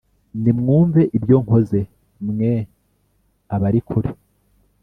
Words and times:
Nimwumve 0.41 1.01
ibyo 1.17 1.37
nkoze, 1.43 1.81
mwe 2.27 2.53
abari 3.55 3.79
kure; 3.87 4.09